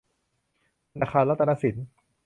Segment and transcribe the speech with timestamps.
[0.91, 1.75] ธนาคารรัตนสิน